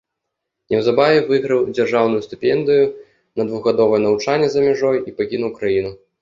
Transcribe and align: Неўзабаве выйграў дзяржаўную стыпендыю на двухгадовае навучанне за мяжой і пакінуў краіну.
Неўзабаве 0.73 1.19
выйграў 1.27 1.61
дзяржаўную 1.77 2.21
стыпендыю 2.27 2.87
на 3.41 3.47
двухгадовае 3.51 4.01
навучанне 4.07 4.49
за 4.55 4.59
мяжой 4.67 4.97
і 5.13 5.15
пакінуў 5.21 5.55
краіну. 5.61 5.91